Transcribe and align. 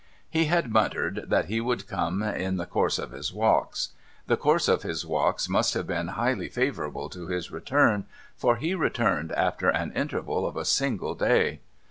He 0.27 0.45
had 0.45 0.71
muttered 0.71 1.25
that 1.27 1.45
he 1.45 1.61
would 1.61 1.87
come' 1.87 2.23
in 2.23 2.57
the 2.57 2.65
course 2.65 2.97
of 2.97 3.11
his 3.11 3.31
walks.' 3.31 3.89
The 4.25 4.35
course 4.35 4.67
of 4.67 4.81
his 4.81 5.05
walks 5.05 5.47
must 5.47 5.75
have 5.75 5.85
been 5.85 6.07
highly 6.07 6.49
favourable 6.49 7.07
to 7.09 7.27
his 7.27 7.51
return, 7.51 8.07
for 8.35 8.55
he 8.55 8.73
returned 8.73 9.31
after 9.33 9.69
an 9.69 9.91
interval 9.91 10.47
of 10.47 10.57
a 10.57 10.65
single 10.65 11.13
day. 11.13 11.59